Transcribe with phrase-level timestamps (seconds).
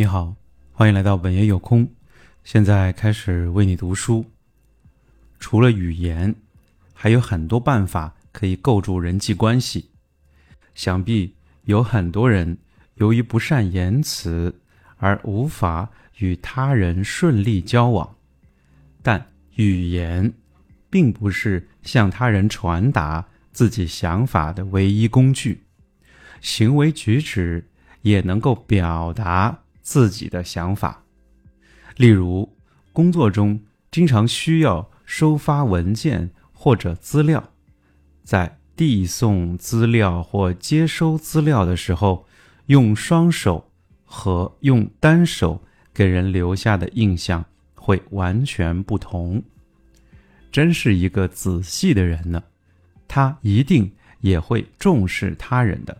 [0.00, 0.34] 你好，
[0.72, 1.86] 欢迎来到本爷有空。
[2.42, 4.24] 现在开始为你读书。
[5.38, 6.34] 除了语言，
[6.94, 9.90] 还有很多办法可以构筑人际关系。
[10.74, 11.34] 想必
[11.64, 12.56] 有很多人
[12.94, 14.58] 由于不善言辞
[14.96, 18.16] 而无法与他人顺利交往。
[19.02, 19.26] 但
[19.56, 20.32] 语言
[20.88, 25.60] 并不是向他人传达自己想法的唯一工具，
[26.40, 27.68] 行为举止
[28.00, 29.58] 也能够表达。
[29.82, 31.04] 自己的想法，
[31.96, 32.56] 例如
[32.92, 37.52] 工作中经常需要收发文件或者资料，
[38.22, 42.26] 在递送资料或接收资料的时候，
[42.66, 43.70] 用双手
[44.04, 45.62] 和用单手
[45.92, 49.42] 给人留下的印象会完全不同。
[50.52, 52.42] 真是一个仔细的人呢，
[53.06, 55.96] 他一定也会重视他人的。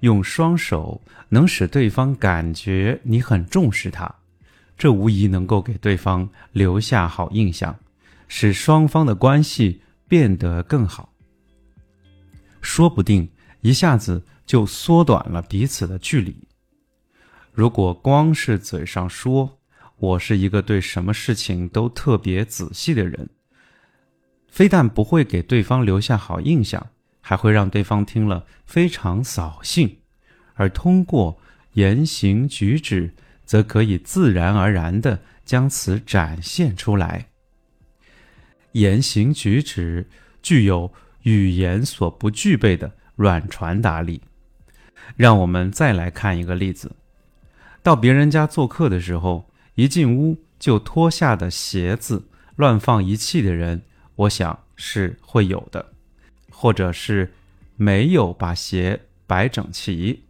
[0.00, 4.14] 用双手能使对方感觉你很重视他，
[4.76, 7.76] 这无疑能够给对方留下好印象，
[8.28, 11.12] 使双方的关系变得更好。
[12.60, 13.28] 说不定
[13.60, 16.36] 一下子就缩短了彼此的距离。
[17.52, 19.58] 如果光是嘴上说
[19.96, 23.28] “我是一个对什么事情都特别仔细的人”，
[24.46, 26.86] 非但不会给对方留下好印象。
[27.28, 29.98] 还会让对方听了非常扫兴，
[30.54, 31.40] 而通过
[31.72, 37.26] 言行举止，则可以自然而然的将此展现出来。
[38.72, 40.08] 言行举止
[40.40, 40.92] 具有
[41.24, 44.22] 语言所不具备的软传达力。
[45.16, 46.92] 让我们再来看一个例子：
[47.82, 53.82] 到别人家做客的时候，一进屋就脱下的鞋子乱放一气的人，
[54.14, 55.95] 我想是会有的。
[56.58, 57.34] 或者是
[57.76, 60.22] 没有把鞋摆整齐，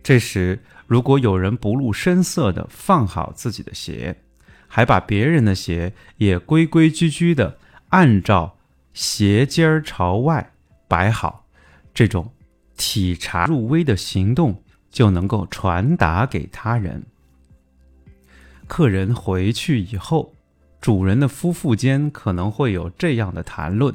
[0.00, 4.16] 这时如果有人不露声色的放好自己的鞋，
[4.68, 8.58] 还把别人的鞋也规规矩矩的按照
[8.94, 10.52] 鞋尖儿朝外
[10.86, 11.48] 摆好，
[11.92, 12.32] 这种
[12.76, 17.02] 体察入微的行动就能够传达给他人。
[18.68, 20.32] 客人回去以后，
[20.80, 23.92] 主人的夫妇间可能会有这样的谈论。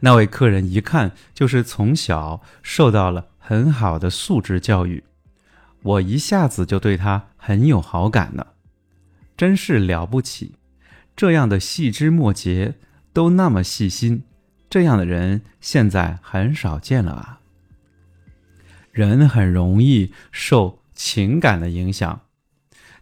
[0.00, 5.04] 那位客人一看就是从小受到了很好的素质教育，
[5.82, 8.54] 我一下子就对他很有好感了，
[9.36, 10.54] 真是了不起！
[11.14, 12.76] 这样的细枝末节
[13.12, 14.22] 都那么细心，
[14.70, 17.40] 这样的人现在很少见了啊。
[18.92, 22.22] 人很容易受情感的影响，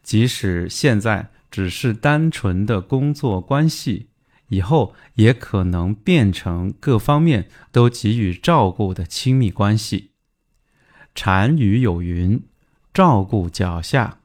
[0.03, 4.09] 即使现在只是单纯的工作关系。
[4.49, 10.13] 以后也可能变成各方面都给予照顾的亲密关系。
[11.15, 12.43] 禅语有云
[12.95, 14.21] ：“照顾脚下”，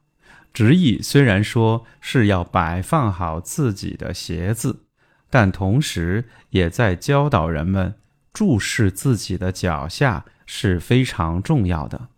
[0.52, 4.84] 直译虽然说是要摆放好自己的鞋子，
[5.28, 7.96] 但同时也在教导人们
[8.32, 12.08] 注视自己的脚下是非常重要的。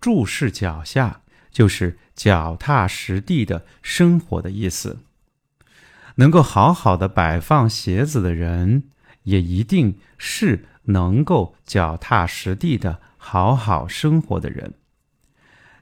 [0.00, 4.98] 注视脚下，就是脚踏实地的生活的意思。
[6.16, 8.90] 能够好好的摆放鞋子的人，
[9.22, 14.74] 也一定是能够脚踏实地的好好生活的人。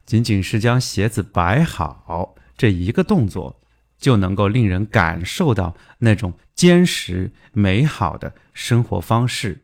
[0.06, 3.62] 仅仅是将鞋子摆好这一个动作，
[3.98, 9.62] 就能够令人感受到那种坚实美好的生活方式。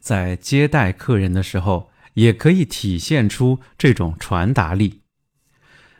[0.00, 5.02] 在接待客人的时候，也可以体现出这种传达力。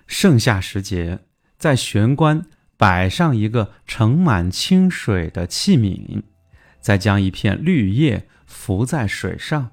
[0.07, 1.19] 盛夏时节，
[1.59, 2.47] 在玄关。
[2.79, 6.23] 摆上一个盛满清水的器皿，
[6.81, 9.73] 再将一片绿叶浮在水上，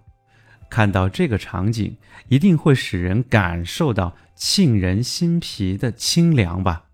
[0.72, 1.96] 看到这个场景，
[2.30, 6.86] 一定会使人感受到沁人心脾的清凉吧。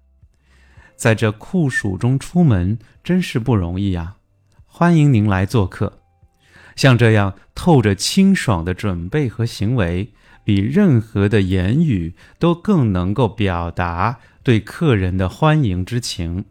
[0.98, 4.18] 在这酷暑中出门，真是不容易呀！
[4.66, 6.02] 欢迎您来做客。
[6.76, 14.20] 像这样透着清爽的准备和行为，比任何的言语都更能够表达。
[14.44, 16.46] 对客人的欢迎之情，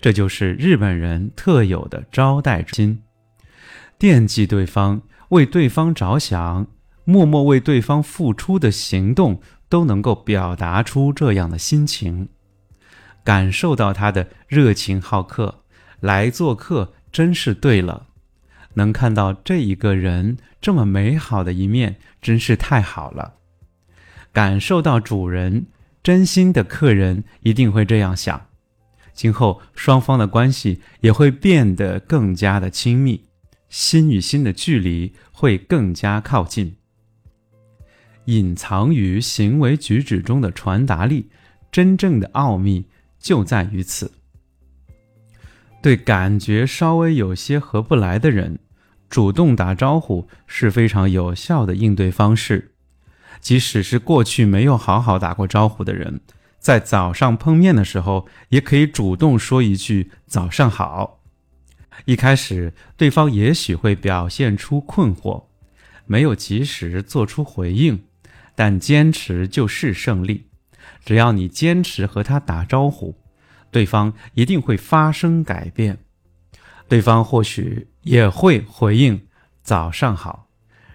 [0.00, 3.02] 这就是日本人特有的招待之心。
[3.98, 6.66] 惦记对方，为对方着想，
[7.04, 12.28] 默默为对方付出的行动，都能够表达出这样的心情。
[13.22, 15.62] 感受到他的热情好客，
[16.00, 18.06] 来做客真是对了。
[18.74, 23.34] 能看到这一个人这么美好的一面，真是太好了。
[24.32, 25.66] 感受到主人。
[26.04, 28.48] 真心的客人一定会这样想，
[29.14, 33.24] 今后双方的关系也会变得更加的亲密，
[33.70, 36.76] 心与心的距离会更加靠近。
[38.26, 41.30] 隐藏于行为举止中的传达力，
[41.72, 42.86] 真正的奥秘
[43.18, 44.12] 就在于此。
[45.80, 48.58] 对感觉稍微有些合不来的人，
[49.08, 52.73] 主动打招呼是非常有效的应对方式。
[53.40, 56.20] 即使是过去没有好好打过招呼的人，
[56.58, 61.20] 在早上碰面的时候，也可以主动说一句“早上好”。
[62.06, 65.44] 一开始，对方也许会表现出困惑，
[66.06, 68.04] 没有及时做出回应，
[68.54, 70.48] 但坚持就是胜利。
[71.04, 73.16] 只要你坚持和他打招呼，
[73.70, 75.98] 对方一定会发生改变。
[76.88, 79.26] 对方或许也会回应
[79.62, 80.43] “早上好”。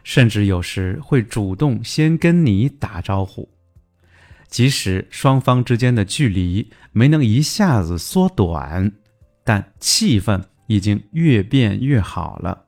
[0.09, 3.47] 甚至有时会主动先跟你打招呼，
[4.47, 8.91] 即使双方之间的距离没能一下子缩短，
[9.43, 12.65] 但气氛已经越变越好了。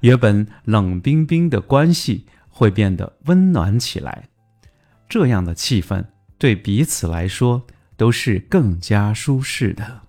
[0.00, 4.30] 原本冷冰冰的关系会变得温暖起来，
[5.06, 6.02] 这样的气氛
[6.38, 7.62] 对彼此来说
[7.98, 10.00] 都是更加舒适的。